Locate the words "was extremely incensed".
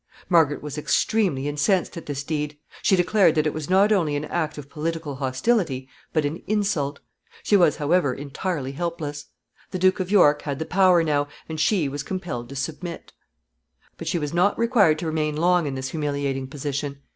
0.63-1.95